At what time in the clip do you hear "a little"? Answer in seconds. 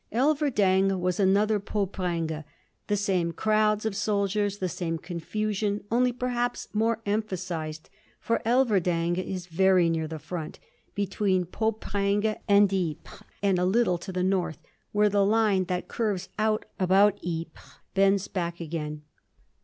13.59-13.99